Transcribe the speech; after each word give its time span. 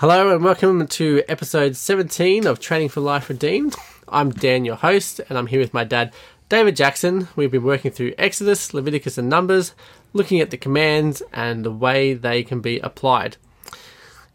Hello 0.00 0.32
and 0.32 0.44
welcome 0.44 0.86
to 0.86 1.24
episode 1.26 1.74
17 1.74 2.46
of 2.46 2.60
Training 2.60 2.88
for 2.88 3.00
Life 3.00 3.28
Redeemed. 3.28 3.74
I'm 4.06 4.30
Dan, 4.30 4.64
your 4.64 4.76
host, 4.76 5.20
and 5.28 5.36
I'm 5.36 5.48
here 5.48 5.58
with 5.58 5.74
my 5.74 5.82
dad, 5.82 6.14
David 6.48 6.76
Jackson. 6.76 7.26
We've 7.34 7.50
been 7.50 7.64
working 7.64 7.90
through 7.90 8.14
Exodus, 8.16 8.72
Leviticus, 8.72 9.18
and 9.18 9.28
Numbers, 9.28 9.74
looking 10.12 10.40
at 10.40 10.50
the 10.50 10.56
commands 10.56 11.20
and 11.32 11.64
the 11.64 11.72
way 11.72 12.14
they 12.14 12.44
can 12.44 12.60
be 12.60 12.78
applied. 12.78 13.38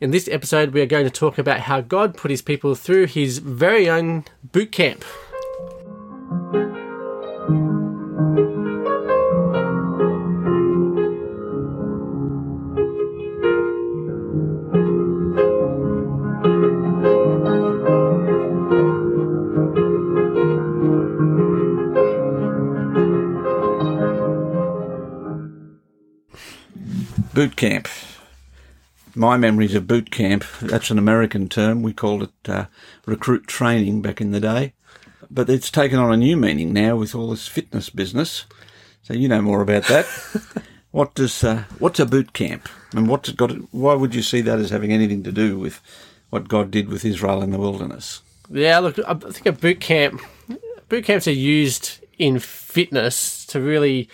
In 0.01 0.11
this 0.11 0.27
episode, 0.27 0.73
we 0.73 0.81
are 0.81 0.85
going 0.85 1.05
to 1.05 1.09
talk 1.09 1.37
about 1.37 1.61
how 1.61 1.79
God 1.79 2.17
put 2.17 2.29
his 2.29 2.41
people 2.41 2.75
through 2.75 3.05
his 3.05 3.37
very 3.37 3.89
own 3.89 4.25
boot 4.43 4.73
camp. 4.73 5.05
Boot 27.43 27.57
camp. 27.57 27.89
My 29.13 29.35
memories 29.35 29.75
of 29.75 29.85
boot 29.85 30.11
camp, 30.11 30.45
that's 30.61 30.91
an 30.91 30.97
American 30.97 31.49
term. 31.49 31.83
We 31.83 31.91
called 31.91 32.23
it 32.23 32.49
uh, 32.49 32.67
recruit 33.05 33.47
training 33.47 34.01
back 34.01 34.21
in 34.21 34.31
the 34.31 34.39
day. 34.39 34.71
But 35.29 35.49
it's 35.49 35.69
taken 35.69 35.99
on 35.99 36.13
a 36.13 36.15
new 36.15 36.37
meaning 36.37 36.71
now 36.71 36.95
with 36.95 37.13
all 37.13 37.31
this 37.31 37.49
fitness 37.49 37.89
business. 37.89 38.45
So 39.01 39.13
you 39.13 39.27
know 39.27 39.41
more 39.41 39.59
about 39.59 39.87
that. 39.87 40.05
what 40.91 41.15
does 41.15 41.43
uh, 41.43 41.65
what's 41.79 41.99
a 41.99 42.05
boot 42.05 42.31
camp, 42.31 42.69
and 42.93 43.09
what's 43.09 43.27
it 43.27 43.35
got? 43.35 43.51
Why 43.73 43.93
would 43.93 44.15
you 44.15 44.21
see 44.21 44.39
that 44.39 44.59
as 44.59 44.69
having 44.69 44.93
anything 44.93 45.23
to 45.23 45.33
do 45.33 45.59
with 45.59 45.81
what 46.29 46.47
God 46.47 46.71
did 46.71 46.87
with 46.87 47.03
Israel 47.03 47.41
in 47.41 47.51
the 47.51 47.59
wilderness? 47.59 48.21
Yeah, 48.49 48.79
look, 48.79 48.97
I 49.05 49.15
think 49.15 49.47
a 49.47 49.51
boot 49.51 49.81
camp, 49.81 50.21
boot 50.87 51.03
camps 51.03 51.27
are 51.27 51.31
used 51.31 51.99
in 52.17 52.39
fitness 52.39 53.45
to 53.47 53.59
really 53.59 54.07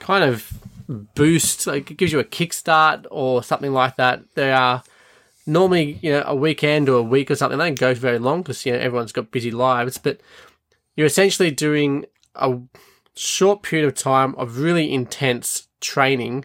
kind 0.00 0.24
of 0.24 0.61
boost, 0.92 1.66
like 1.66 1.90
it 1.90 1.96
gives 1.96 2.12
you 2.12 2.18
a 2.18 2.24
kickstart 2.24 3.06
or 3.10 3.42
something 3.42 3.72
like 3.72 3.96
that. 3.96 4.22
They 4.34 4.52
are 4.52 4.82
normally, 5.46 5.98
you 6.02 6.12
know, 6.12 6.22
a 6.26 6.34
weekend 6.34 6.88
or 6.88 6.98
a 6.98 7.02
week 7.02 7.30
or 7.30 7.34
something. 7.34 7.58
They 7.58 7.66
don't 7.66 7.78
go 7.78 7.94
very 7.94 8.18
long 8.18 8.42
because, 8.42 8.64
you 8.64 8.72
know, 8.72 8.78
everyone's 8.78 9.12
got 9.12 9.30
busy 9.30 9.50
lives, 9.50 9.98
but 9.98 10.20
you're 10.96 11.06
essentially 11.06 11.50
doing 11.50 12.06
a 12.34 12.58
short 13.14 13.62
period 13.62 13.86
of 13.86 13.94
time 13.94 14.34
of 14.36 14.58
really 14.58 14.92
intense 14.92 15.68
training 15.80 16.44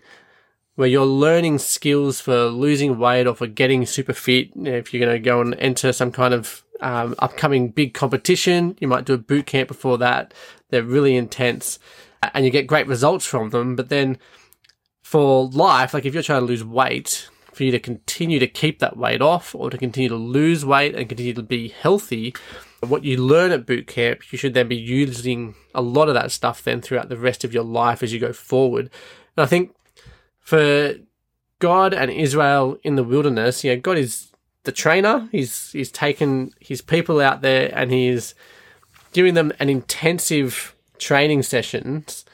where 0.75 0.87
you're 0.87 1.05
learning 1.05 1.57
skills 1.57 2.21
for 2.21 2.45
losing 2.45 2.99
weight 2.99 3.25
or 3.25 3.35
for 3.35 3.47
getting 3.47 3.85
super 3.85 4.13
fit. 4.13 4.55
You 4.55 4.63
know, 4.63 4.75
if 4.75 4.93
you're 4.93 5.05
going 5.05 5.15
to 5.15 5.19
go 5.19 5.41
and 5.41 5.55
enter 5.55 5.91
some 5.91 6.11
kind 6.11 6.33
of 6.33 6.63
um, 6.81 7.15
upcoming 7.19 7.69
big 7.69 7.93
competition, 7.93 8.77
you 8.79 8.87
might 8.87 9.05
do 9.05 9.13
a 9.13 9.17
boot 9.17 9.47
camp 9.47 9.67
before 9.67 9.97
that. 9.97 10.33
They're 10.69 10.83
really 10.83 11.15
intense 11.15 11.79
and 12.21 12.45
you 12.45 12.51
get 12.51 12.67
great 12.67 12.87
results 12.87 13.25
from 13.25 13.49
them. 13.49 13.75
But 13.75 13.89
then 13.89 14.17
for 15.01 15.47
life, 15.47 15.93
like 15.93 16.05
if 16.05 16.13
you're 16.13 16.23
trying 16.23 16.41
to 16.41 16.45
lose 16.45 16.63
weight, 16.63 17.29
for 17.57 17.63
you 17.63 17.71
to 17.71 17.79
continue 17.79 18.37
to 18.37 18.47
keep 18.47 18.77
that 18.79 18.95
weight 18.95 19.19
off 19.19 19.55
or 19.55 19.71
to 19.71 19.77
continue 19.79 20.09
to 20.09 20.15
lose 20.15 20.63
weight 20.63 20.93
and 20.93 21.09
continue 21.09 21.33
to 21.33 21.41
be 21.41 21.69
healthy, 21.69 22.35
what 22.81 23.03
you 23.03 23.17
learn 23.17 23.51
at 23.51 23.65
boot 23.65 23.87
camp, 23.87 24.31
you 24.31 24.37
should 24.37 24.53
then 24.53 24.67
be 24.67 24.75
using 24.75 25.55
a 25.73 25.81
lot 25.81 26.07
of 26.07 26.13
that 26.13 26.31
stuff 26.31 26.63
then 26.63 26.81
throughout 26.81 27.09
the 27.09 27.17
rest 27.17 27.43
of 27.43 27.53
your 27.53 27.63
life 27.63 28.03
as 28.03 28.13
you 28.13 28.19
go 28.19 28.31
forward. 28.31 28.91
And 29.35 29.43
I 29.43 29.47
think 29.47 29.75
for 30.39 30.93
God 31.57 31.95
and 31.95 32.11
Israel 32.11 32.77
in 32.83 32.95
the 32.95 33.03
wilderness, 33.03 33.63
you 33.63 33.73
know, 33.73 33.81
God 33.81 33.97
is 33.97 34.31
the 34.63 34.71
trainer. 34.71 35.27
He's 35.31 35.71
he's 35.71 35.91
taken 35.91 36.51
his 36.59 36.81
people 36.81 37.19
out 37.19 37.41
there 37.41 37.71
and 37.73 37.91
he's 37.91 38.35
giving 39.13 39.33
them 39.33 39.51
an 39.59 39.69
intensive 39.69 40.75
training 40.99 41.43
sessions 41.43 42.25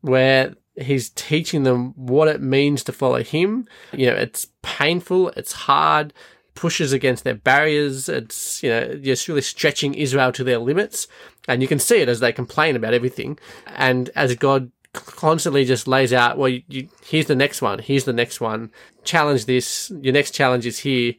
where 0.00 0.54
he's 0.76 1.10
teaching 1.10 1.62
them 1.62 1.92
what 1.96 2.28
it 2.28 2.40
means 2.40 2.82
to 2.84 2.92
follow 2.92 3.22
him. 3.22 3.66
You 3.92 4.06
know, 4.06 4.14
it's 4.14 4.48
painful, 4.62 5.28
it's 5.30 5.52
hard, 5.52 6.12
pushes 6.54 6.92
against 6.92 7.24
their 7.24 7.34
barriers. 7.34 8.08
It's, 8.08 8.62
you 8.62 8.70
know, 8.70 8.94
just 8.96 9.28
really 9.28 9.42
stretching 9.42 9.94
Israel 9.94 10.32
to 10.32 10.44
their 10.44 10.58
limits. 10.58 11.06
And 11.48 11.62
you 11.62 11.68
can 11.68 11.78
see 11.78 12.00
it 12.00 12.08
as 12.08 12.20
they 12.20 12.32
complain 12.32 12.76
about 12.76 12.94
everything. 12.94 13.38
And 13.66 14.10
as 14.14 14.34
God 14.36 14.70
constantly 14.92 15.64
just 15.64 15.88
lays 15.88 16.12
out, 16.12 16.38
well, 16.38 16.48
you, 16.48 16.62
you, 16.68 16.88
here's 17.04 17.26
the 17.26 17.34
next 17.34 17.60
one, 17.60 17.80
here's 17.80 18.04
the 18.04 18.12
next 18.12 18.40
one, 18.40 18.70
challenge 19.02 19.46
this, 19.46 19.90
your 20.00 20.12
next 20.12 20.32
challenge 20.32 20.66
is 20.66 20.80
here. 20.80 21.14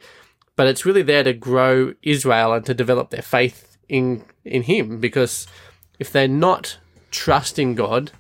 But 0.55 0.67
it's 0.67 0.85
really 0.85 1.01
there 1.01 1.23
to 1.23 1.34
grow 1.34 1.94
Israel 2.01 2.53
and 2.53 2.66
to 2.66 2.73
develop 2.73 3.09
their 3.09 3.22
faith 3.22 3.78
in, 3.89 4.23
in 4.45 4.63
him 4.63 5.00
because 5.00 5.47
if 6.00 6.11
they're 6.11 6.28
not 6.29 6.78
trusting 7.11 7.75
God, 7.75 8.11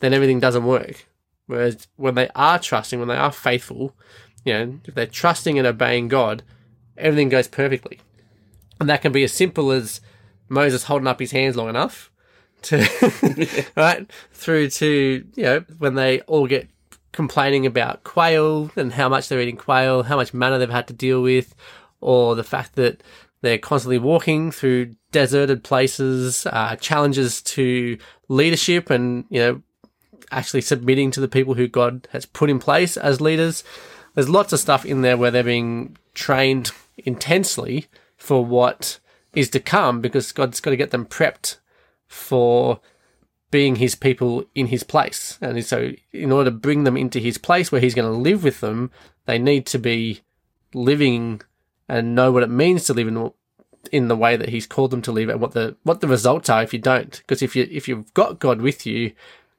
then 0.00 0.14
everything 0.14 0.40
doesn't 0.40 0.64
work. 0.64 1.06
Whereas 1.46 1.86
when 1.96 2.14
they 2.14 2.28
are 2.34 2.58
trusting, 2.58 2.98
when 2.98 3.08
they 3.08 3.16
are 3.16 3.32
faithful, 3.32 3.94
you 4.44 4.52
know, 4.52 4.80
if 4.84 4.94
they're 4.94 5.06
trusting 5.06 5.58
and 5.58 5.66
obeying 5.66 6.08
God, 6.08 6.42
everything 6.96 7.28
goes 7.28 7.48
perfectly. 7.48 8.00
And 8.80 8.88
that 8.88 9.02
can 9.02 9.12
be 9.12 9.24
as 9.24 9.32
simple 9.32 9.70
as 9.70 10.00
Moses 10.48 10.84
holding 10.84 11.08
up 11.08 11.20
his 11.20 11.32
hands 11.32 11.56
long 11.56 11.68
enough 11.68 12.10
to, 12.62 13.68
right, 13.76 14.10
through 14.32 14.70
to, 14.70 15.24
you 15.34 15.42
know, 15.42 15.64
when 15.78 15.94
they 15.94 16.20
all 16.22 16.46
get 16.46 16.68
complaining 17.12 17.64
about 17.64 18.04
quail 18.04 18.70
and 18.76 18.92
how 18.92 19.08
much 19.08 19.28
they're 19.28 19.40
eating 19.40 19.56
quail, 19.56 20.02
how 20.02 20.16
much 20.16 20.34
manna 20.34 20.58
they've 20.58 20.68
had 20.68 20.88
to 20.88 20.92
deal 20.92 21.22
with, 21.22 21.54
or 22.00 22.34
the 22.34 22.44
fact 22.44 22.74
that 22.74 23.02
they're 23.42 23.58
constantly 23.58 23.98
walking 23.98 24.50
through 24.50 24.94
deserted 25.12 25.62
places, 25.62 26.46
uh, 26.46 26.76
challenges 26.76 27.42
to 27.42 27.98
leadership 28.28 28.90
and, 28.90 29.24
you 29.28 29.40
know, 29.40 29.62
actually 30.30 30.60
submitting 30.60 31.10
to 31.12 31.20
the 31.20 31.28
people 31.28 31.54
who 31.54 31.68
God 31.68 32.08
has 32.12 32.26
put 32.26 32.50
in 32.50 32.58
place 32.58 32.96
as 32.96 33.20
leaders. 33.20 33.62
There's 34.14 34.28
lots 34.28 34.52
of 34.52 34.60
stuff 34.60 34.84
in 34.84 35.02
there 35.02 35.16
where 35.16 35.30
they're 35.30 35.44
being 35.44 35.96
trained 36.14 36.72
intensely 36.98 37.86
for 38.16 38.44
what 38.44 38.98
is 39.34 39.50
to 39.50 39.60
come 39.60 40.00
because 40.00 40.32
God's 40.32 40.60
got 40.60 40.70
to 40.70 40.76
get 40.76 40.90
them 40.90 41.06
prepped 41.06 41.58
for 42.08 42.80
being 43.50 43.76
his 43.76 43.94
people 43.94 44.44
in 44.54 44.66
his 44.66 44.82
place. 44.82 45.38
And 45.40 45.64
so, 45.64 45.92
in 46.12 46.32
order 46.32 46.50
to 46.50 46.56
bring 46.56 46.84
them 46.84 46.96
into 46.96 47.18
his 47.18 47.38
place 47.38 47.70
where 47.70 47.80
he's 47.80 47.94
going 47.94 48.10
to 48.10 48.18
live 48.18 48.42
with 48.42 48.60
them, 48.60 48.90
they 49.26 49.38
need 49.38 49.66
to 49.66 49.78
be 49.78 50.22
living 50.74 51.42
and 51.88 52.14
know 52.14 52.32
what 52.32 52.42
it 52.42 52.50
means 52.50 52.84
to 52.84 52.94
live 52.94 53.08
in 53.08 53.30
in 53.92 54.08
the 54.08 54.16
way 54.16 54.36
that 54.36 54.48
he's 54.48 54.66
called 54.66 54.90
them 54.90 55.02
to 55.02 55.12
live 55.12 55.28
and 55.28 55.40
what 55.40 55.52
the 55.52 55.76
what 55.84 56.00
the 56.00 56.08
results 56.08 56.48
are 56.48 56.62
if 56.62 56.72
you 56.72 56.78
don't. 56.78 57.18
Because 57.18 57.42
if 57.42 57.54
you 57.54 57.68
if 57.70 57.88
you've 57.88 58.12
got 58.14 58.38
God 58.38 58.60
with 58.60 58.86
you 58.86 59.12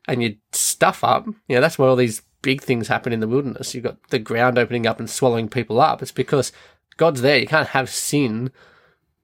and 0.08 0.24
you 0.24 0.38
stuff 0.52 1.04
up 1.04 1.28
you 1.28 1.56
know 1.56 1.62
that's 1.62 1.78
why 1.78 1.88
all 1.88 1.96
these 1.96 2.22
big 2.42 2.62
things 2.62 2.88
happen 2.88 3.14
in 3.14 3.20
the 3.20 3.28
wilderness. 3.28 3.74
You've 3.74 3.84
got 3.84 4.02
the 4.10 4.20
ground 4.20 4.58
opening 4.58 4.88
up 4.88 5.00
and 5.00 5.10
swallowing 5.10 5.50
people 5.50 5.82
up. 5.82 6.02
It's 6.02 6.12
because 6.12 6.52
God's 6.98 7.22
there. 7.22 7.38
You 7.38 7.48
can't 7.48 7.70
have 7.70 7.90
sin 7.90 8.52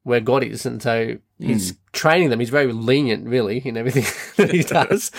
where 0.04 0.20
God 0.20 0.44
is. 0.44 0.66
And 0.66 0.82
so 0.82 1.18
he's 1.40 1.74
mm. 1.74 1.78
training 1.92 2.30
them. 2.30 2.40
He's 2.40 2.50
very 2.50 2.72
lenient 2.72 3.28
really 3.28 3.60
in 3.60 3.78
everything 3.78 4.06
that 4.38 4.54
he 4.54 4.64
does. 4.64 5.12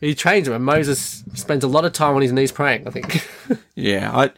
He 0.00 0.14
trains 0.14 0.46
them. 0.46 0.54
And 0.54 0.64
Moses 0.64 1.22
spends 1.34 1.64
a 1.64 1.68
lot 1.68 1.84
of 1.84 1.92
time 1.92 2.16
on 2.16 2.22
his 2.22 2.32
knees 2.32 2.52
praying 2.52 2.86
I 2.86 2.90
think. 2.90 3.28
Yeah 3.76 4.10
I 4.16 4.30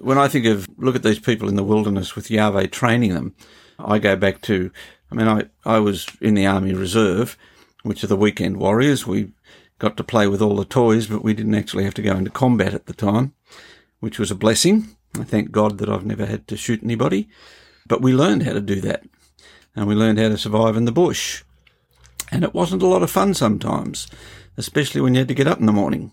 when 0.00 0.18
I 0.18 0.28
think 0.28 0.46
of 0.46 0.68
look 0.78 0.96
at 0.96 1.02
these 1.02 1.18
people 1.18 1.48
in 1.48 1.56
the 1.56 1.64
wilderness 1.64 2.14
with 2.14 2.30
Yahweh 2.30 2.66
training 2.66 3.14
them, 3.14 3.34
I 3.78 3.98
go 3.98 4.16
back 4.16 4.40
to 4.42 4.70
I 5.10 5.14
mean 5.14 5.28
I, 5.28 5.44
I 5.64 5.78
was 5.78 6.06
in 6.20 6.34
the 6.34 6.46
Army 6.46 6.74
Reserve, 6.74 7.36
which 7.82 8.04
are 8.04 8.08
the 8.08 8.16
weekend 8.16 8.58
warriors. 8.58 9.06
We 9.06 9.32
got 9.78 9.96
to 9.96 10.04
play 10.04 10.26
with 10.26 10.42
all 10.42 10.56
the 10.56 10.64
toys, 10.64 11.06
but 11.06 11.24
we 11.24 11.34
didn't 11.34 11.54
actually 11.54 11.84
have 11.84 11.94
to 11.94 12.02
go 12.02 12.14
into 12.14 12.30
combat 12.30 12.74
at 12.74 12.86
the 12.86 12.92
time, 12.92 13.34
which 14.00 14.18
was 14.18 14.30
a 14.30 14.36
blessing. 14.36 14.96
I 15.18 15.24
thank 15.24 15.50
God 15.50 15.78
that 15.78 15.88
I've 15.88 16.06
never 16.06 16.26
had 16.26 16.46
to 16.48 16.56
shoot 16.56 16.82
anybody. 16.82 17.28
But 17.86 18.02
we 18.02 18.12
learned 18.12 18.44
how 18.44 18.52
to 18.52 18.60
do 18.60 18.80
that. 18.82 19.04
And 19.74 19.86
we 19.86 19.94
learned 19.94 20.18
how 20.18 20.28
to 20.28 20.38
survive 20.38 20.76
in 20.76 20.84
the 20.84 20.92
bush. 20.92 21.42
And 22.30 22.44
it 22.44 22.54
wasn't 22.54 22.82
a 22.82 22.86
lot 22.86 23.02
of 23.02 23.10
fun 23.10 23.34
sometimes, 23.34 24.06
especially 24.56 25.00
when 25.00 25.14
you 25.14 25.20
had 25.20 25.28
to 25.28 25.34
get 25.34 25.48
up 25.48 25.58
in 25.58 25.66
the 25.66 25.72
morning 25.72 26.12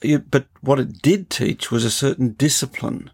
but 0.00 0.46
what 0.60 0.78
it 0.78 1.02
did 1.02 1.30
teach 1.30 1.70
was 1.70 1.84
a 1.84 1.90
certain 1.90 2.32
discipline. 2.32 3.10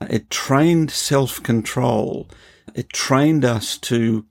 It 0.00 0.30
trained 0.30 0.90
self 0.90 1.42
control. 1.42 2.28
It 2.74 2.88
trained 2.90 3.44
us 3.44 3.76
to 3.78 4.26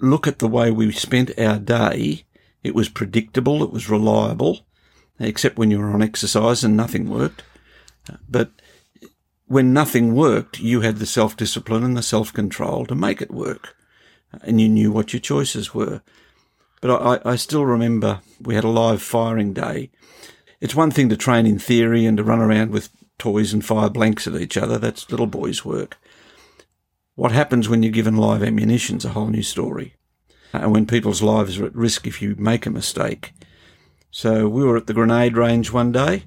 look 0.00 0.26
at 0.26 0.38
the 0.38 0.48
way 0.48 0.70
we 0.70 0.90
spent 0.92 1.38
our 1.38 1.58
day. 1.58 2.24
It 2.62 2.74
was 2.74 2.88
predictable. 2.88 3.62
It 3.62 3.70
was 3.70 3.88
reliable, 3.88 4.66
except 5.18 5.56
when 5.56 5.70
you 5.70 5.78
were 5.78 5.90
on 5.90 6.02
exercise 6.02 6.64
and 6.64 6.76
nothing 6.76 7.08
worked. 7.08 7.42
But 8.28 8.50
when 9.46 9.72
nothing 9.72 10.14
worked, 10.14 10.60
you 10.60 10.80
had 10.80 10.98
the 10.98 11.06
self 11.06 11.36
discipline 11.36 11.84
and 11.84 11.96
the 11.96 12.02
self 12.02 12.32
control 12.32 12.86
to 12.86 12.94
make 12.94 13.22
it 13.22 13.30
work. 13.30 13.74
And 14.42 14.60
you 14.60 14.68
knew 14.68 14.92
what 14.92 15.12
your 15.12 15.20
choices 15.20 15.72
were. 15.72 16.02
But 16.80 17.22
I, 17.24 17.32
I 17.32 17.36
still 17.36 17.64
remember 17.64 18.20
we 18.40 18.54
had 18.54 18.64
a 18.64 18.68
live 18.68 19.02
firing 19.02 19.52
day 19.52 19.90
it's 20.60 20.74
one 20.74 20.90
thing 20.90 21.08
to 21.08 21.16
train 21.16 21.46
in 21.46 21.58
theory 21.58 22.04
and 22.04 22.16
to 22.16 22.24
run 22.24 22.40
around 22.40 22.70
with 22.70 22.90
toys 23.18 23.52
and 23.52 23.64
fire 23.64 23.90
blanks 23.90 24.26
at 24.26 24.34
each 24.34 24.56
other. 24.56 24.78
That's 24.78 25.10
little 25.10 25.26
boys' 25.26 25.64
work. 25.64 25.98
What 27.14 27.32
happens 27.32 27.68
when 27.68 27.82
you're 27.82 27.92
given 27.92 28.16
live 28.16 28.42
ammunition's 28.42 29.04
a 29.04 29.10
whole 29.10 29.26
new 29.28 29.42
story. 29.42 29.94
And 30.52 30.72
when 30.72 30.86
people's 30.86 31.22
lives 31.22 31.58
are 31.58 31.66
at 31.66 31.74
risk 31.74 32.06
if 32.06 32.22
you 32.22 32.34
make 32.38 32.64
a 32.64 32.70
mistake. 32.70 33.32
So 34.10 34.48
we 34.48 34.64
were 34.64 34.76
at 34.76 34.86
the 34.86 34.94
grenade 34.94 35.36
range 35.36 35.72
one 35.72 35.92
day 35.92 36.24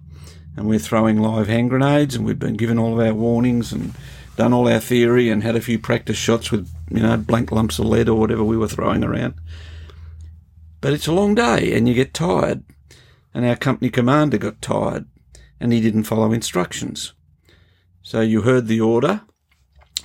and 0.55 0.67
we're 0.67 0.79
throwing 0.79 1.19
live 1.19 1.47
hand 1.47 1.69
grenades 1.69 2.15
and 2.15 2.25
we've 2.25 2.37
been 2.37 2.55
given 2.55 2.77
all 2.77 2.93
of 2.93 3.05
our 3.05 3.13
warnings 3.13 3.71
and 3.71 3.93
done 4.35 4.53
all 4.53 4.67
our 4.67 4.79
theory 4.79 5.29
and 5.29 5.43
had 5.43 5.55
a 5.55 5.61
few 5.61 5.79
practice 5.79 6.17
shots 6.17 6.51
with, 6.51 6.69
you 6.89 7.01
know, 7.01 7.17
blank 7.17 7.51
lumps 7.51 7.79
of 7.79 7.85
lead 7.85 8.07
or 8.07 8.19
whatever 8.19 8.43
we 8.43 8.57
were 8.57 8.67
throwing 8.67 9.03
around. 9.03 9.33
But 10.81 10.93
it's 10.93 11.07
a 11.07 11.13
long 11.13 11.35
day 11.35 11.75
and 11.75 11.87
you 11.87 11.93
get 11.93 12.13
tired. 12.13 12.63
And 13.33 13.45
our 13.45 13.55
company 13.55 13.89
commander 13.89 14.37
got 14.37 14.61
tired 14.61 15.05
and 15.59 15.71
he 15.71 15.79
didn't 15.79 16.03
follow 16.03 16.33
instructions. 16.33 17.13
So 18.01 18.21
you 18.21 18.41
heard 18.41 18.67
the 18.67 18.81
order, 18.81 19.21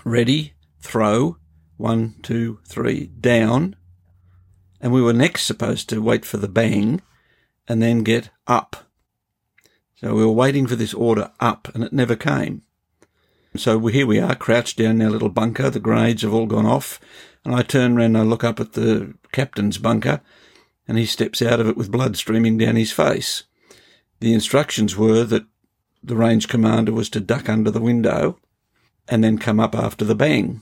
ready, 0.04 0.54
throw, 0.80 1.38
one, 1.76 2.16
two, 2.22 2.60
three, 2.66 3.06
down. 3.06 3.76
And 4.80 4.92
we 4.92 5.02
were 5.02 5.12
next 5.12 5.44
supposed 5.44 5.88
to 5.88 6.02
wait 6.02 6.24
for 6.24 6.36
the 6.36 6.48
bang 6.48 7.00
and 7.66 7.82
then 7.82 8.02
get 8.02 8.30
up. 8.46 8.76
So 9.96 10.14
we 10.14 10.24
were 10.24 10.32
waiting 10.32 10.66
for 10.66 10.76
this 10.76 10.94
order 10.94 11.32
up 11.40 11.74
and 11.74 11.82
it 11.82 11.92
never 11.92 12.16
came. 12.16 12.62
So 13.56 13.84
here 13.86 14.06
we 14.06 14.20
are, 14.20 14.34
crouched 14.34 14.76
down 14.76 15.00
in 15.00 15.02
our 15.02 15.10
little 15.10 15.30
bunker. 15.30 15.70
The 15.70 15.80
grenades 15.80 16.22
have 16.22 16.34
all 16.34 16.46
gone 16.46 16.66
off. 16.66 17.00
And 17.44 17.54
I 17.54 17.62
turn 17.62 17.96
around 17.96 18.16
and 18.16 18.18
I 18.18 18.22
look 18.22 18.44
up 18.44 18.60
at 18.60 18.74
the 18.74 19.14
captain's 19.32 19.78
bunker 19.78 20.20
and 20.88 20.98
he 20.98 21.06
steps 21.06 21.42
out 21.42 21.60
of 21.60 21.68
it 21.68 21.76
with 21.76 21.90
blood 21.90 22.16
streaming 22.16 22.58
down 22.58 22.76
his 22.76 22.92
face. 22.92 23.44
The 24.20 24.32
instructions 24.32 24.96
were 24.96 25.24
that 25.24 25.46
the 26.02 26.16
range 26.16 26.48
commander 26.48 26.92
was 26.92 27.08
to 27.10 27.20
duck 27.20 27.48
under 27.48 27.70
the 27.70 27.80
window 27.80 28.38
and 29.08 29.22
then 29.22 29.38
come 29.38 29.60
up 29.60 29.74
after 29.74 30.04
the 30.04 30.14
bang. 30.14 30.60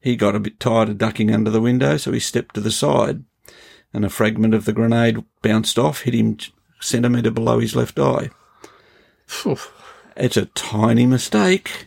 He 0.00 0.16
got 0.16 0.34
a 0.34 0.40
bit 0.40 0.58
tired 0.58 0.88
of 0.88 0.98
ducking 0.98 1.32
under 1.32 1.50
the 1.50 1.60
window, 1.60 1.96
so 1.96 2.12
he 2.12 2.20
stepped 2.20 2.54
to 2.54 2.60
the 2.60 2.70
side, 2.70 3.24
and 3.92 4.04
a 4.04 4.08
fragment 4.08 4.54
of 4.54 4.64
the 4.64 4.72
grenade 4.72 5.24
bounced 5.42 5.78
off, 5.78 6.02
hit 6.02 6.14
him 6.14 6.38
a 6.80 6.82
centimetre 6.82 7.30
below 7.30 7.58
his 7.58 7.76
left 7.76 7.98
eye. 7.98 8.30
It's 10.16 10.36
a 10.36 10.46
tiny 10.46 11.06
mistake, 11.06 11.86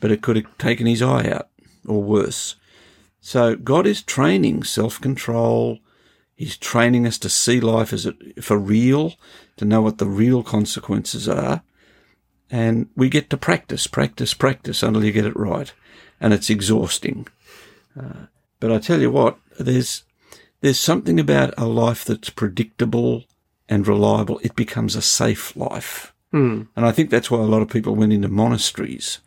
but 0.00 0.10
it 0.10 0.22
could 0.22 0.36
have 0.36 0.58
taken 0.58 0.86
his 0.86 1.02
eye 1.02 1.28
out, 1.30 1.48
or 1.86 2.02
worse. 2.02 2.56
So 3.20 3.56
God 3.56 3.86
is 3.86 4.02
training 4.02 4.62
self-control. 4.62 5.78
He's 6.40 6.56
training 6.56 7.06
us 7.06 7.18
to 7.18 7.28
see 7.28 7.60
life 7.60 7.92
as 7.92 8.06
it, 8.06 8.42
for 8.42 8.56
real, 8.56 9.12
to 9.58 9.66
know 9.66 9.82
what 9.82 9.98
the 9.98 10.06
real 10.06 10.42
consequences 10.42 11.28
are. 11.28 11.60
And 12.50 12.88
we 12.96 13.10
get 13.10 13.28
to 13.28 13.36
practice, 13.36 13.86
practice, 13.86 14.32
practice 14.32 14.82
until 14.82 15.04
you 15.04 15.12
get 15.12 15.26
it 15.26 15.36
right. 15.36 15.70
And 16.18 16.32
it's 16.32 16.48
exhausting. 16.48 17.26
Uh, 17.94 18.24
but 18.58 18.72
I 18.72 18.78
tell 18.78 19.02
you 19.02 19.10
what, 19.10 19.36
there's, 19.58 20.04
there's 20.62 20.78
something 20.78 21.20
about 21.20 21.52
a 21.58 21.66
life 21.66 22.06
that's 22.06 22.30
predictable 22.30 23.24
and 23.68 23.86
reliable. 23.86 24.40
It 24.42 24.56
becomes 24.56 24.96
a 24.96 25.02
safe 25.02 25.54
life. 25.54 26.14
Mm. 26.32 26.68
And 26.74 26.86
I 26.86 26.90
think 26.90 27.10
that's 27.10 27.30
why 27.30 27.40
a 27.40 27.42
lot 27.42 27.60
of 27.60 27.68
people 27.68 27.94
went 27.94 28.14
into 28.14 28.28
monasteries 28.28 29.18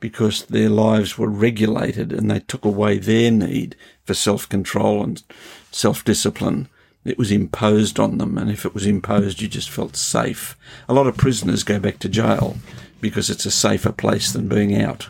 because 0.00 0.44
their 0.46 0.68
lives 0.68 1.16
were 1.16 1.30
regulated 1.30 2.12
and 2.12 2.28
they 2.28 2.40
took 2.40 2.64
away 2.64 2.98
their 2.98 3.30
need 3.30 3.76
for 4.04 4.14
self 4.14 4.48
control 4.48 5.04
and 5.04 5.22
self 5.70 6.04
discipline. 6.04 6.68
It 7.04 7.18
was 7.18 7.30
imposed 7.30 7.98
on 7.98 8.18
them, 8.18 8.36
and 8.36 8.50
if 8.50 8.66
it 8.66 8.74
was 8.74 8.86
imposed, 8.86 9.40
you 9.40 9.48
just 9.48 9.70
felt 9.70 9.96
safe. 9.96 10.58
A 10.88 10.94
lot 10.94 11.06
of 11.06 11.16
prisoners 11.16 11.62
go 11.62 11.78
back 11.78 11.98
to 12.00 12.08
jail 12.08 12.56
because 13.00 13.30
it's 13.30 13.46
a 13.46 13.50
safer 13.50 13.92
place 13.92 14.32
than 14.32 14.48
being 14.48 14.80
out. 14.80 15.08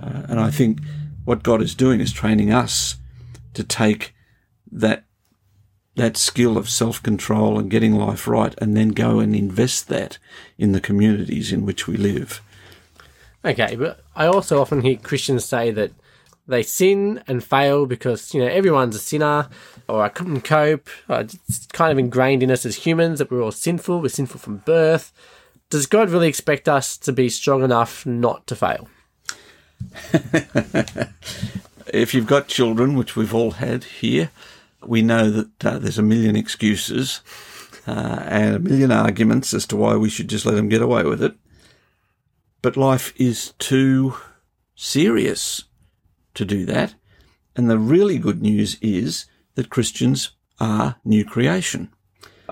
Uh, 0.00 0.22
and 0.28 0.40
I 0.40 0.50
think 0.50 0.78
what 1.24 1.42
God 1.42 1.60
is 1.60 1.74
doing 1.74 2.00
is 2.00 2.12
training 2.12 2.52
us 2.52 2.96
to 3.54 3.64
take 3.64 4.14
that 4.70 5.04
that 5.96 6.16
skill 6.16 6.56
of 6.56 6.70
self 6.70 7.02
control 7.02 7.58
and 7.58 7.70
getting 7.70 7.94
life 7.94 8.26
right, 8.26 8.54
and 8.58 8.76
then 8.76 8.90
go 8.90 9.18
and 9.18 9.34
invest 9.34 9.88
that 9.88 10.18
in 10.56 10.72
the 10.72 10.80
communities 10.80 11.52
in 11.52 11.66
which 11.66 11.86
we 11.86 11.96
live. 11.96 12.40
Okay, 13.44 13.74
but 13.76 14.00
I 14.14 14.26
also 14.26 14.60
often 14.60 14.82
hear 14.82 14.96
Christians 14.96 15.44
say 15.44 15.70
that 15.72 15.92
they 16.50 16.62
sin 16.62 17.22
and 17.26 17.42
fail 17.42 17.86
because 17.86 18.34
you 18.34 18.40
know 18.40 18.48
everyone's 18.48 18.96
a 18.96 18.98
sinner, 18.98 19.48
or 19.88 20.02
I 20.02 20.08
couldn't 20.08 20.42
cope. 20.42 20.88
It's 21.08 21.66
kind 21.72 21.92
of 21.92 21.98
ingrained 21.98 22.42
in 22.42 22.50
us 22.50 22.66
as 22.66 22.76
humans 22.76 23.18
that 23.18 23.30
we're 23.30 23.42
all 23.42 23.52
sinful. 23.52 24.00
We're 24.00 24.08
sinful 24.08 24.40
from 24.40 24.58
birth. 24.58 25.12
Does 25.70 25.86
God 25.86 26.10
really 26.10 26.28
expect 26.28 26.68
us 26.68 26.96
to 26.98 27.12
be 27.12 27.28
strong 27.28 27.62
enough 27.62 28.04
not 28.04 28.46
to 28.48 28.56
fail? 28.56 28.88
if 31.94 32.12
you've 32.12 32.26
got 32.26 32.48
children, 32.48 32.96
which 32.96 33.16
we've 33.16 33.34
all 33.34 33.52
had 33.52 33.84
here, 33.84 34.30
we 34.84 35.00
know 35.00 35.30
that 35.30 35.64
uh, 35.64 35.78
there's 35.78 35.98
a 35.98 36.02
million 36.02 36.36
excuses 36.36 37.20
uh, 37.86 38.22
and 38.26 38.56
a 38.56 38.58
million 38.58 38.90
arguments 38.90 39.54
as 39.54 39.66
to 39.66 39.76
why 39.76 39.94
we 39.94 40.10
should 40.10 40.28
just 40.28 40.44
let 40.44 40.56
them 40.56 40.68
get 40.68 40.82
away 40.82 41.04
with 41.04 41.22
it. 41.22 41.34
But 42.62 42.76
life 42.76 43.12
is 43.16 43.54
too 43.58 44.16
serious 44.74 45.64
to 46.40 46.44
do 46.46 46.64
that. 46.64 46.94
And 47.54 47.68
the 47.68 47.78
really 47.78 48.18
good 48.18 48.40
news 48.40 48.78
is 48.80 49.26
that 49.54 49.70
Christians 49.70 50.32
are 50.58 50.96
new 51.04 51.24
creation. 51.24 51.92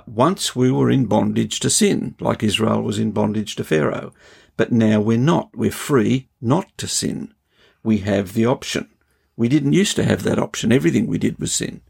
Once 0.06 0.55
we 0.55 0.70
were 0.70 0.90
in 0.90 1.06
bondage 1.06 1.58
to 1.61 1.70
sin, 1.70 2.14
like 2.20 2.43
Israel 2.43 2.82
was 2.82 2.99
in 2.99 3.12
bondage 3.12 3.56
to 3.56 3.64
Pharaoh, 3.64 4.12
but 4.58 4.70
now 4.70 5.00
we're 5.00 5.19
not. 5.19 5.50
We're 5.55 5.70
free 5.70 6.29
not 6.40 6.67
to 6.79 6.87
sin. 6.87 7.32
We 7.82 7.99
have 7.99 8.35
the 8.35 8.46
option. 8.46 8.90
We 9.37 9.49
didn't 9.49 9.73
used 9.73 9.96
to 9.96 10.05
have 10.05 10.23
that 10.25 10.38
option. 10.38 10.70
Everything 10.70 11.06
we 11.06 11.19
did 11.19 11.38
was 11.38 11.52
sin. 11.52 11.81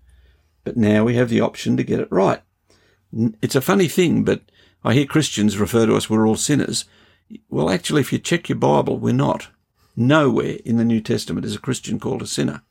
But 0.64 0.76
now 0.76 1.04
we 1.04 1.16
have 1.16 1.30
the 1.30 1.40
option 1.40 1.76
to 1.76 1.82
get 1.82 2.00
it 2.00 2.12
right. 2.12 2.42
It's 3.42 3.56
a 3.56 3.60
funny 3.60 3.88
thing, 3.88 4.22
but 4.22 4.42
I 4.84 4.94
hear 4.94 5.06
Christians 5.06 5.58
refer 5.58 5.86
to 5.86 5.96
us, 5.96 6.08
we're 6.08 6.28
all 6.28 6.36
sinners. 6.36 6.84
Well, 7.48 7.70
actually, 7.70 8.02
if 8.02 8.12
you 8.12 8.18
check 8.18 8.48
your 8.48 8.58
Bible, 8.58 8.98
we're 8.98 9.14
not. 9.14 9.48
Nowhere 10.00 10.58
in 10.64 10.76
the 10.76 10.84
New 10.84 11.00
Testament 11.00 11.44
is 11.44 11.56
a 11.56 11.60
Christian 11.60 11.98
called 11.98 12.22
a 12.22 12.26
sinner. 12.28 12.62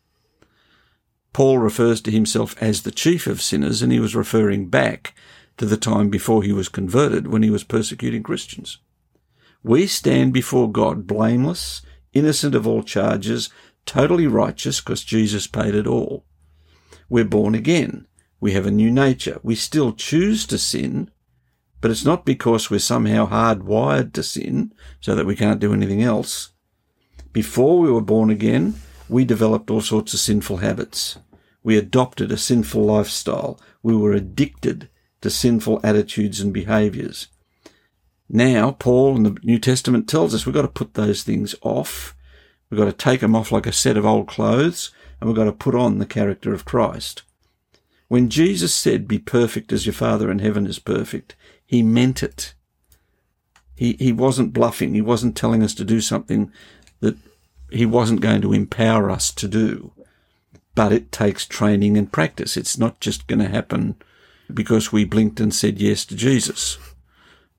Paul 1.34 1.58
refers 1.58 2.00
to 2.04 2.10
himself 2.10 2.56
as 2.62 2.84
the 2.84 2.92
chief 2.92 3.28
of 3.28 3.42
sinners, 3.42 3.82
and 3.82 3.92
he 3.92 4.00
was 4.00 4.16
referring 4.16 4.70
back 4.70 5.14
to 5.58 5.66
the 5.66 5.76
time 5.76 6.10
before 6.10 6.42
he 6.42 6.54
was 6.54 6.70
converted 6.70 7.28
when 7.28 7.44
he 7.44 7.50
was 7.50 7.66
persecuting 7.66 8.24
Christians. 8.24 8.78
We 9.62 9.88
stand 9.88 10.32
before 10.32 10.72
God 10.72 11.06
blameless, 11.06 11.82
innocent 12.14 12.56
of 12.56 12.66
all 12.66 12.82
charges, 12.82 13.50
totally 13.86 14.26
righteous 14.26 14.80
because 14.80 15.04
Jesus 15.04 15.48
paid 15.48 15.76
it 15.76 15.86
all. 15.86 16.24
We're 17.10 17.26
born 17.26 17.56
again. 17.56 18.08
We 18.40 18.54
have 18.54 18.66
a 18.66 18.72
new 18.72 18.90
nature. 18.90 19.42
We 19.44 19.56
still 19.56 19.92
choose 19.92 20.46
to 20.46 20.58
sin, 20.58 21.12
but 21.82 21.92
it's 21.92 22.06
not 22.06 22.24
because 22.24 22.70
we're 22.70 22.80
somehow 22.80 23.28
hardwired 23.28 24.14
to 24.14 24.24
sin 24.24 24.74
so 25.02 25.14
that 25.14 25.26
we 25.26 25.36
can't 25.36 25.60
do 25.60 25.74
anything 25.74 26.02
else. 26.02 26.54
Before 27.38 27.78
we 27.78 27.92
were 27.92 28.02
born 28.02 28.32
again, 28.32 28.82
we 29.08 29.24
developed 29.24 29.70
all 29.70 29.82
sorts 29.82 30.12
of 30.12 30.20
sinful 30.20 30.58
habits. 30.58 31.20
We 31.62 31.78
adopted 31.78 32.32
a 32.32 32.36
sinful 32.36 32.84
lifestyle. 32.84 33.60
We 33.84 33.96
were 33.96 34.12
addicted 34.12 34.90
to 35.22 35.30
sinful 35.30 35.80
attitudes 35.84 36.40
and 36.42 36.52
behaviors. 36.52 37.28
Now, 38.28 38.72
Paul 38.72 39.18
in 39.18 39.22
the 39.22 39.38
New 39.44 39.60
Testament 39.60 40.10
tells 40.10 40.34
us 40.34 40.48
we've 40.48 40.56
got 40.56 40.64
to 40.64 40.68
put 40.68 40.96
those 40.96 41.22
things 41.22 41.54
off. 41.62 42.16
We've 42.72 42.80
got 42.80 42.86
to 42.86 42.92
take 42.92 43.20
them 43.20 43.36
off 43.36 43.52
like 43.52 43.68
a 43.68 43.72
set 43.72 43.98
of 43.98 44.06
old 44.06 44.28
clothes 44.28 44.90
and 45.22 45.30
we've 45.30 45.38
got 45.38 45.44
to 45.44 45.52
put 45.52 45.76
on 45.76 46.00
the 46.00 46.08
character 46.08 46.56
of 46.56 46.66
Christ. 46.66 47.22
When 48.08 48.30
Jesus 48.30 48.74
said, 48.74 49.08
be 49.08 49.20
perfect 49.20 49.72
as 49.72 49.86
your 49.86 49.94
Father 49.94 50.32
in 50.32 50.40
heaven 50.40 50.66
is 50.66 50.80
perfect, 50.80 51.36
he 51.68 51.84
meant 51.84 52.24
it. 52.24 52.56
He, 53.76 53.94
he 54.00 54.12
wasn't 54.12 54.54
bluffing. 54.54 54.96
He 54.96 55.02
wasn't 55.02 55.38
telling 55.38 55.62
us 55.62 55.76
to 55.76 55.86
do 55.86 56.02
something 56.02 56.52
that 57.00 57.16
he 57.70 57.86
wasn't 57.86 58.22
going 58.22 58.42
to 58.42 58.54
empower 58.54 59.10
us 59.10 59.32
to 59.34 59.48
do. 59.48 59.92
But 60.76 60.92
it 60.92 61.12
takes 61.12 61.46
training 61.46 61.98
and 61.98 62.12
practice. 62.12 62.56
It's 62.56 62.78
not 62.78 63.00
just 63.00 63.28
going 63.28 63.40
to 63.40 63.50
happen 63.50 63.96
because 64.54 64.92
we 64.92 65.06
blinked 65.06 65.40
and 65.40 65.54
said 65.54 65.80
yes 65.80 66.06
to 66.06 66.16
Jesus. 66.16 66.78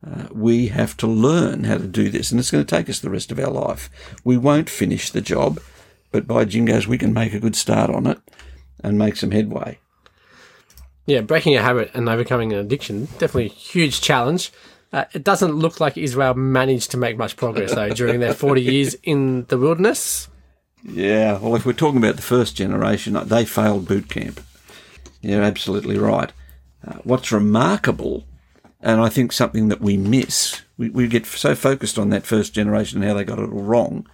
Uh, 0.07 0.29
we 0.31 0.69
have 0.69 0.97
to 0.97 1.07
learn 1.07 1.65
how 1.65 1.77
to 1.77 1.87
do 1.87 2.09
this, 2.09 2.31
and 2.31 2.39
it's 2.39 2.53
going 2.53 2.65
to 2.65 2.77
take 2.77 2.89
us 2.89 3.01
the 3.01 3.11
rest 3.11 3.33
of 3.33 3.39
our 3.39 3.51
life. 3.51 3.91
We 4.23 4.37
won't 4.37 4.71
finish 4.71 5.11
the 5.11 5.21
job, 5.21 5.61
but 6.13 6.27
by 6.27 6.45
jingos, 6.45 6.87
we 6.87 6.99
can 6.99 7.13
make 7.13 7.35
a 7.35 7.41
good 7.41 7.57
start 7.57 7.91
on 7.91 8.07
it 8.07 8.19
and 8.83 8.97
make 8.97 9.17
some 9.17 9.33
headway. 9.33 9.79
Yeah, 11.07 11.23
breaking 11.23 11.57
a 11.57 11.63
habit 11.63 11.91
and 11.95 12.09
overcoming 12.09 12.53
an 12.53 12.61
addiction, 12.61 13.07
definitely 13.07 13.47
a 13.47 13.49
huge 13.49 14.01
challenge. 14.01 14.53
Uh, 14.93 15.05
it 15.13 15.23
doesn't 15.23 15.53
look 15.53 15.81
like 15.81 15.99
Israel 15.99 16.35
managed 16.35 16.91
to 16.93 16.97
make 16.97 17.19
much 17.19 17.37
progress, 17.37 17.75
though, 17.75 17.91
during 17.91 18.21
their 18.21 18.35
40 18.35 18.63
years 18.63 18.95
in 19.03 19.45
the 19.47 19.59
wilderness. 19.59 20.29
Yeah, 20.83 21.39
well, 21.39 21.57
if 21.57 21.67
we're 21.67 21.73
talking 21.73 21.99
about 21.99 22.17
the 22.17 22.23
first 22.23 22.57
generation, 22.57 23.17
uh, 23.17 23.25
they 23.25 23.45
failed 23.45 23.87
boot 23.87 24.09
camp. 24.09 24.41
You're 25.21 25.43
absolutely 25.43 25.99
right. 25.99 26.33
Uh, 26.87 26.95
what's 27.05 27.33
remarkable, 27.33 28.25
and 28.81 29.01
I 29.01 29.09
think 29.09 29.33
something 29.33 29.69
that 29.69 29.81
we 29.81 29.97
miss, 29.97 30.63
we, 30.79 30.89
we 30.89 31.07
get 31.09 31.27
so 31.27 31.55
focused 31.55 31.99
on 31.99 32.11
that 32.11 32.25
first 32.25 32.55
generation 32.55 33.03
and 33.03 33.09
how 33.09 33.17
they 33.17 33.25
got 33.25 33.41
it 33.41 33.51
all 33.51 33.63
wrong. 33.63 34.07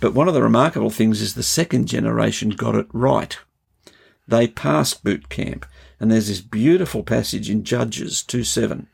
But 0.00 0.14
one 0.14 0.26
of 0.26 0.34
the 0.34 0.42
remarkable 0.42 0.90
things 0.90 1.20
is 1.20 1.34
the 1.34 1.42
second 1.42 1.86
generation 1.86 2.50
got 2.50 2.74
it 2.74 2.86
right. 2.92 3.38
They 4.26 4.48
passed 4.48 5.04
boot 5.04 5.28
camp. 5.28 5.66
And 5.98 6.10
there's 6.10 6.28
this 6.28 6.40
beautiful 6.40 7.02
passage 7.02 7.48
in 7.48 7.64
Judges 7.64 8.22
2 8.22 8.44
7. 8.44 8.86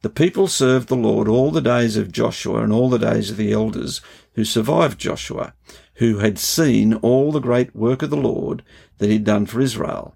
The 0.00 0.10
people 0.10 0.46
served 0.46 0.88
the 0.88 0.96
Lord 0.96 1.26
all 1.26 1.50
the 1.50 1.60
days 1.60 1.96
of 1.96 2.12
Joshua 2.12 2.62
and 2.62 2.72
all 2.72 2.88
the 2.88 2.98
days 2.98 3.30
of 3.30 3.36
the 3.36 3.52
elders 3.52 4.00
who 4.34 4.44
survived 4.44 5.00
Joshua, 5.00 5.54
who 5.94 6.18
had 6.18 6.38
seen 6.38 6.94
all 6.94 7.32
the 7.32 7.40
great 7.40 7.74
work 7.74 8.02
of 8.02 8.10
the 8.10 8.16
Lord 8.16 8.62
that 8.98 9.10
he'd 9.10 9.24
done 9.24 9.46
for 9.46 9.60
Israel. 9.60 10.14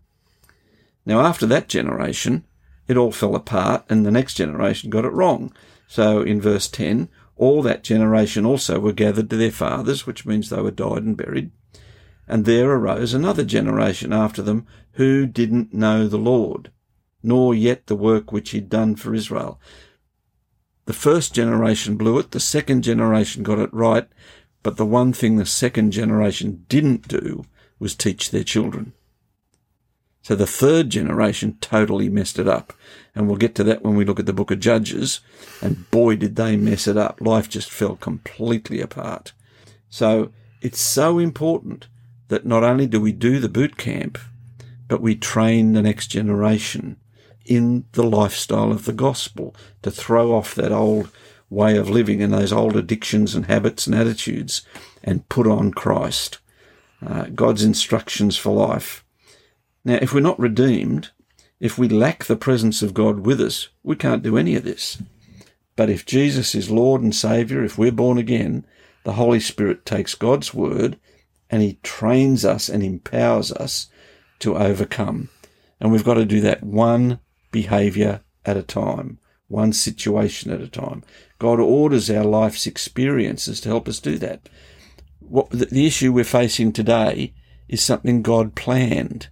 Now, 1.05 1.21
after 1.21 1.47
that 1.47 1.69
generation, 1.69 2.45
it 2.87 2.97
all 2.97 3.11
fell 3.11 3.35
apart 3.35 3.85
and 3.89 4.07
the 4.07 4.13
next 4.13 4.35
generation 4.35 4.89
got 4.89 5.05
it 5.05 5.13
wrong. 5.13 5.53
So 5.89 6.23
in 6.23 6.41
verse 6.41 6.69
10, 6.69 7.09
all 7.37 7.61
that 7.63 7.83
generation 7.83 8.47
also 8.47 8.79
were 8.79 8.93
gathered 8.93 9.31
to 9.31 9.37
their 9.37 9.51
fathers, 9.51 10.07
which 10.07 10.25
means 10.25 10.49
they 10.49 10.63
were 10.63 10.71
died 10.71 11.03
and 11.03 11.17
buried. 11.17 11.51
And 12.29 12.45
there 12.45 12.71
arose 12.71 13.15
another 13.15 13.45
generation 13.45 14.13
after 14.13 14.43
them 14.43 14.67
who 14.93 15.27
didn't 15.27 15.75
know 15.75 16.07
the 16.07 16.19
Lord, 16.19 16.71
nor 17.23 17.55
yet 17.55 17.87
the 17.87 17.97
work 17.97 18.33
which 18.33 18.51
he'd 18.51 18.69
done 18.69 18.97
for 18.97 19.15
Israel. 19.15 19.61
The 20.87 20.93
first 20.93 21.35
generation 21.35 21.97
blew 21.97 22.19
it, 22.19 22.33
the 22.33 22.41
second 22.41 22.83
generation 22.83 23.43
got 23.43 23.59
it 23.59 23.73
right, 23.73 24.09
but 24.63 24.77
the 24.77 24.87
one 24.87 25.13
thing 25.13 25.37
the 25.37 25.47
second 25.47 25.93
generation 25.93 26.65
didn't 26.69 27.09
do 27.09 27.45
was 27.79 27.95
teach 27.95 28.31
their 28.31 28.45
children. 28.45 28.93
So 30.23 30.37
the 30.37 30.47
third 30.47 30.91
generation 30.91 31.59
totally 31.61 32.09
messed 32.09 32.39
it 32.39 32.47
up. 32.47 32.73
And 33.15 33.27
we'll 33.27 33.37
get 33.37 33.57
to 33.57 33.65
that 33.65 33.83
when 33.83 33.97
we 33.97 34.05
look 34.05 34.21
at 34.21 34.27
the 34.27 34.33
book 34.33 34.53
of 34.53 34.61
Judges. 34.61 35.21
And 35.61 35.91
boy, 35.91 36.15
did 36.17 36.37
they 36.37 36.57
mess 36.57 36.87
it 36.87 36.97
up. 36.97 37.21
Life 37.21 37.49
just 37.49 37.71
fell 37.71 37.97
completely 37.97 38.81
apart. 38.81 39.33
So 39.91 40.31
it's 40.61 40.81
so 40.81 41.19
important 41.19 41.89
that 42.29 42.47
not 42.47 42.63
only 42.63 42.87
do 42.87 43.01
we 43.01 43.13
do 43.13 43.41
the 43.41 43.49
boot 43.49 43.77
camp, 43.77 44.17
but 44.87 45.03
we 45.03 45.17
train 45.17 45.73
the 45.73 45.83
next 45.83 46.07
generation 46.07 46.97
in 47.45 47.85
the 47.93 48.05
lifestyle 48.05 48.71
of 48.71 48.85
the 48.85 48.93
gospel 48.93 49.55
to 49.83 49.91
throw 49.91 50.33
off 50.33 50.55
that 50.55 50.73
old 50.73 51.11
way 51.51 51.77
of 51.77 51.91
living 51.91 52.23
and 52.23 52.33
those 52.33 52.53
old 52.53 52.77
addictions 52.77 53.35
and 53.35 53.47
habits 53.47 53.87
and 53.87 53.95
attitudes 53.95 54.63
and 55.05 55.29
put 55.29 55.47
on 55.47 55.73
Christ. 55.73 56.39
Uh, 57.05 57.25
God's 57.35 57.65
instructions 57.65 58.37
for 58.37 58.55
life. 58.55 59.05
Now, 59.85 59.99
if 60.01 60.15
we're 60.15 60.21
not 60.21 60.39
redeemed, 60.39 61.11
if 61.61 61.77
we 61.77 61.89
lack 61.89 62.25
the 62.25 62.37
presence 62.37 62.83
of 62.83 62.95
God 62.95 63.27
with 63.27 63.41
us, 63.41 63.69
we 63.83 63.97
can't 63.97 64.23
do 64.23 64.37
any 64.37 64.55
of 64.55 64.65
this. 64.65 65.03
But 65.77 65.91
if 65.91 66.07
Jesus 66.07 66.55
is 66.55 66.71
Lord 66.71 67.03
and 67.03 67.15
Saviour, 67.15 67.65
if 67.65 67.77
we're 67.77 67.93
born 67.93 68.19
again, 68.19 68.65
the 69.05 69.15
Holy 69.15 69.41
Spirit 69.41 69.85
takes 69.85 70.15
God's 70.15 70.55
word 70.55 70.99
and 71.51 71.63
He 71.63 71.79
trains 71.83 72.45
us 72.45 72.69
and 72.69 72.83
empowers 72.83 73.53
us 73.53 73.89
to 74.39 74.57
overcome. 74.57 75.29
And 75.81 75.91
we've 75.91 76.05
got 76.05 76.15
to 76.15 76.25
do 76.25 76.41
that 76.43 76.63
one 76.63 77.21
behaviour 77.53 78.23
at 78.45 78.57
a 78.57 78.63
time, 78.63 79.19
one 79.47 79.73
situation 79.73 80.51
at 80.51 80.61
a 80.61 80.69
time. 80.69 81.05
God 81.39 81.61
orders 81.61 82.11
our 82.11 82.25
life's 82.25 82.67
experiences 82.67 83.61
to 83.61 83.69
help 83.69 83.87
us 83.87 84.01
do 84.01 84.19
that. 84.19 84.49
What 85.21 85.51
the, 85.51 85.87
issue 85.87 86.13
we're 86.13 86.25
facing 86.25 86.73
today 86.73 87.35
is 87.69 87.83
something 87.83 88.23
God 88.23 88.55
planned. 88.55 89.29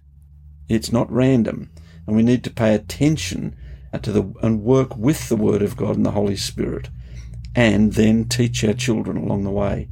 It's 0.69 0.91
not 0.91 1.11
random. 1.11 1.71
And 2.07 2.15
we 2.15 2.23
need 2.23 2.43
to 2.45 2.49
pay 2.49 2.73
attention 2.73 3.55
to 4.01 4.11
the, 4.11 4.33
and 4.41 4.63
work 4.63 4.95
with 4.95 5.27
the 5.29 5.35
Word 5.35 5.61
of 5.61 5.75
God 5.75 5.97
and 5.97 6.05
the 6.05 6.11
Holy 6.11 6.37
Spirit, 6.37 6.89
and 7.55 7.93
then 7.93 8.25
teach 8.25 8.63
our 8.63 8.73
children 8.73 9.17
along 9.17 9.43
the 9.43 9.51
way. 9.51 9.89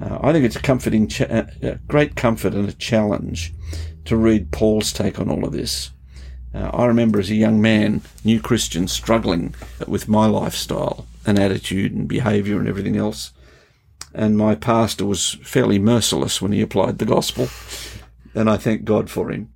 Uh, 0.00 0.18
I 0.20 0.32
think 0.32 0.44
it's 0.44 0.56
a 0.56 0.60
comforting, 0.60 1.08
cha- 1.08 1.24
uh, 1.24 1.46
a 1.62 1.74
great 1.86 2.16
comfort 2.16 2.54
and 2.54 2.68
a 2.68 2.72
challenge 2.72 3.54
to 4.04 4.16
read 4.16 4.52
Paul's 4.52 4.92
take 4.92 5.18
on 5.18 5.30
all 5.30 5.44
of 5.44 5.52
this. 5.52 5.90
Uh, 6.54 6.70
I 6.72 6.86
remember 6.86 7.18
as 7.18 7.30
a 7.30 7.34
young 7.34 7.60
man, 7.60 8.02
new 8.24 8.40
Christian, 8.40 8.86
struggling 8.86 9.54
with 9.88 10.08
my 10.08 10.26
lifestyle 10.26 11.06
and 11.26 11.38
attitude 11.38 11.92
and 11.92 12.06
behaviour 12.06 12.58
and 12.58 12.68
everything 12.68 12.96
else. 12.96 13.32
And 14.14 14.38
my 14.38 14.54
pastor 14.54 15.04
was 15.04 15.36
fairly 15.42 15.80
merciless 15.80 16.40
when 16.40 16.52
he 16.52 16.60
applied 16.60 16.98
the 16.98 17.04
gospel, 17.04 17.48
and 18.34 18.48
I 18.48 18.56
thank 18.56 18.84
God 18.84 19.10
for 19.10 19.32
him. 19.32 19.52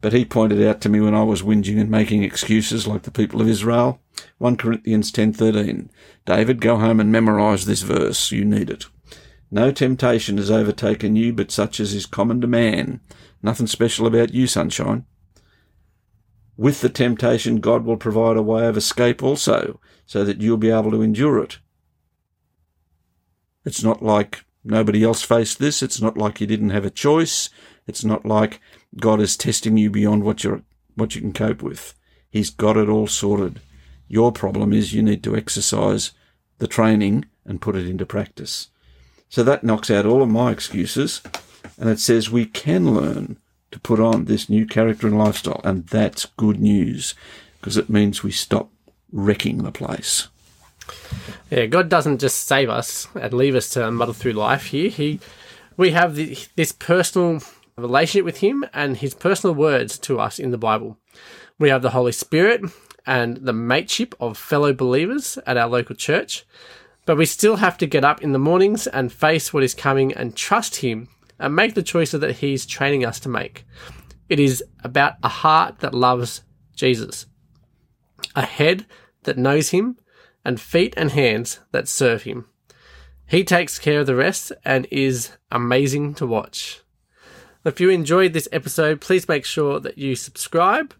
But 0.00 0.14
he 0.14 0.24
pointed 0.24 0.66
out 0.66 0.80
to 0.80 0.88
me 0.88 1.00
when 1.00 1.14
I 1.14 1.22
was 1.22 1.42
whinging 1.42 1.78
and 1.78 1.90
making 1.90 2.24
excuses 2.24 2.86
like 2.86 3.02
the 3.02 3.10
people 3.10 3.40
of 3.42 3.48
Israel. 3.48 4.00
1 4.38 4.56
Corinthians 4.56 5.12
10:13. 5.12 5.90
David, 6.24 6.60
go 6.60 6.78
home 6.78 6.98
and 6.98 7.12
memorize 7.12 7.66
this 7.66 7.82
verse. 7.82 8.32
You 8.32 8.44
need 8.44 8.70
it. 8.70 8.86
No 9.50 9.70
temptation 9.70 10.38
has 10.38 10.50
overtaken 10.50 11.14
you 11.14 11.34
but 11.34 11.50
such 11.52 11.78
as 11.78 11.92
is 11.92 12.06
common 12.06 12.40
to 12.40 12.46
man. 12.46 13.00
Nothing 13.42 13.66
special 13.66 14.06
about 14.06 14.32
you, 14.32 14.46
sunshine. 14.46 15.04
With 16.56 16.80
the 16.80 16.88
temptation, 16.88 17.60
God 17.60 17.84
will 17.84 17.96
provide 17.96 18.36
a 18.36 18.42
way 18.42 18.66
of 18.66 18.76
escape 18.76 19.22
also, 19.22 19.80
so 20.06 20.24
that 20.24 20.40
you'll 20.40 20.58
be 20.58 20.70
able 20.70 20.90
to 20.90 21.02
endure 21.02 21.42
it. 21.42 21.58
It's 23.64 23.82
not 23.82 24.02
like 24.02 24.44
nobody 24.64 25.02
else 25.04 25.22
faced 25.22 25.58
this. 25.58 25.82
It's 25.82 26.00
not 26.00 26.18
like 26.18 26.40
you 26.40 26.46
didn't 26.46 26.70
have 26.70 26.84
a 26.84 26.90
choice. 26.90 27.48
It's 27.86 28.04
not 28.04 28.26
like 28.26 28.60
God 28.96 29.20
is 29.20 29.36
testing 29.36 29.76
you 29.76 29.90
beyond 29.90 30.24
what 30.24 30.44
you're 30.44 30.62
what 30.94 31.14
you 31.14 31.20
can 31.22 31.32
cope 31.32 31.62
with. 31.62 31.94
He's 32.28 32.50
got 32.50 32.76
it 32.76 32.88
all 32.88 33.06
sorted. 33.06 33.60
Your 34.08 34.30
problem 34.30 34.72
is 34.74 34.92
you 34.92 35.02
need 35.02 35.22
to 35.24 35.34
exercise 35.34 36.12
the 36.58 36.66
training 36.66 37.24
and 37.46 37.62
put 37.62 37.76
it 37.76 37.86
into 37.86 38.04
practice. 38.04 38.68
So 39.30 39.42
that 39.42 39.64
knocks 39.64 39.90
out 39.90 40.04
all 40.04 40.22
of 40.22 40.28
my 40.28 40.50
excuses, 40.50 41.22
and 41.78 41.88
it 41.88 41.98
says 41.98 42.30
we 42.30 42.44
can 42.44 42.94
learn 42.94 43.38
to 43.72 43.80
put 43.80 43.98
on 43.98 44.26
this 44.26 44.48
new 44.48 44.66
character 44.66 45.06
and 45.06 45.18
lifestyle, 45.18 45.60
and 45.64 45.86
that's 45.88 46.26
good 46.36 46.60
news 46.60 47.14
because 47.60 47.76
it 47.76 47.90
means 47.90 48.22
we 48.22 48.30
stop 48.30 48.70
wrecking 49.10 49.62
the 49.62 49.72
place. 49.72 50.28
Yeah, 51.50 51.66
God 51.66 51.88
doesn't 51.88 52.18
just 52.18 52.46
save 52.46 52.68
us 52.68 53.08
and 53.14 53.32
leave 53.32 53.54
us 53.54 53.70
to 53.70 53.90
muddle 53.90 54.14
through 54.14 54.32
life 54.32 54.66
here. 54.66 54.90
He, 54.90 55.20
we 55.76 55.90
have 55.90 56.16
the, 56.16 56.36
this 56.56 56.72
personal 56.72 57.40
relationship 57.76 58.24
with 58.24 58.38
Him 58.38 58.64
and 58.72 58.96
His 58.96 59.14
personal 59.14 59.54
words 59.54 59.98
to 60.00 60.18
us 60.18 60.38
in 60.38 60.50
the 60.50 60.58
Bible. 60.58 60.98
We 61.58 61.68
have 61.68 61.82
the 61.82 61.90
Holy 61.90 62.12
Spirit 62.12 62.62
and 63.06 63.38
the 63.38 63.52
mateship 63.52 64.14
of 64.20 64.36
fellow 64.36 64.72
believers 64.72 65.38
at 65.46 65.56
our 65.56 65.68
local 65.68 65.94
church, 65.94 66.44
but 67.06 67.16
we 67.16 67.26
still 67.26 67.56
have 67.56 67.78
to 67.78 67.86
get 67.86 68.04
up 68.04 68.22
in 68.22 68.32
the 68.32 68.38
mornings 68.38 68.86
and 68.86 69.12
face 69.12 69.52
what 69.52 69.62
is 69.62 69.74
coming 69.74 70.12
and 70.12 70.36
trust 70.36 70.76
Him 70.76 71.08
and 71.42 71.54
make 71.54 71.74
the 71.74 71.82
choices 71.82 72.20
that 72.20 72.36
He's 72.36 72.64
training 72.64 73.04
us 73.04 73.20
to 73.20 73.28
make. 73.28 73.66
It 74.28 74.40
is 74.40 74.64
about 74.82 75.16
a 75.22 75.28
heart 75.28 75.80
that 75.80 75.92
loves 75.92 76.42
Jesus, 76.74 77.26
a 78.34 78.46
head 78.46 78.86
that 79.24 79.36
knows 79.36 79.70
Him, 79.70 79.98
and 80.44 80.60
feet 80.60 80.94
and 80.96 81.10
hands 81.10 81.60
that 81.72 81.88
serve 81.88 82.22
Him. 82.22 82.46
He 83.26 83.44
takes 83.44 83.78
care 83.78 84.00
of 84.00 84.06
the 84.06 84.14
rest 84.14 84.52
and 84.64 84.86
is 84.90 85.32
amazing 85.50 86.14
to 86.14 86.26
watch. 86.26 86.80
If 87.64 87.80
you 87.80 87.90
enjoyed 87.90 88.32
this 88.32 88.48
episode, 88.50 89.00
please 89.00 89.28
make 89.28 89.44
sure 89.44 89.78
that 89.80 89.96
you 89.96 90.16
subscribe. 90.16 90.94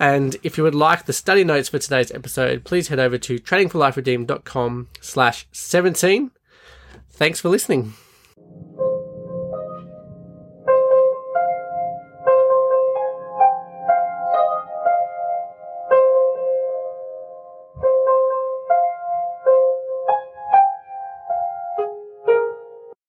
And 0.00 0.36
if 0.42 0.56
you 0.56 0.64
would 0.64 0.74
like 0.74 1.04
the 1.04 1.12
study 1.12 1.44
notes 1.44 1.68
for 1.68 1.78
today's 1.78 2.12
episode, 2.12 2.64
please 2.64 2.88
head 2.88 2.98
over 2.98 3.18
to 3.18 3.38
trainingforliferedeemed.com 3.38 4.88
slash 5.00 5.46
17. 5.52 6.30
Thanks 7.10 7.40
for 7.40 7.48
listening. 7.48 7.94